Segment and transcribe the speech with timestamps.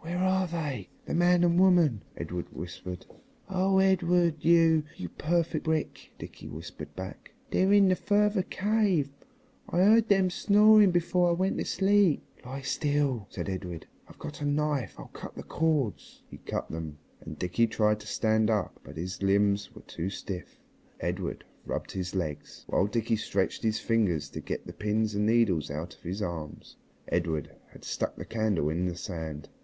[0.00, 3.06] "Where are they the man and woman?" Edred whispered.
[3.48, 4.44] "Oh, Edred!
[4.44, 4.84] You!
[4.98, 7.32] You perfect brick!" Dickie whispered back.
[7.50, 9.08] "They're in the further cave.
[9.70, 14.42] I heard them snoring before I went to sleep." "Lie still," said Edred; "I've got
[14.42, 14.94] a knife.
[14.98, 18.78] I'll cut the cords." He cut them, and Dickie tried to stand up.
[18.84, 20.60] But his limbs were too stiff.
[21.00, 25.70] Edred rubbed his legs, while Dickie stretched his fingers to get the pins and needles
[25.70, 26.76] out of his arms.
[27.08, 29.48] Edred had stuck the candle in the sand.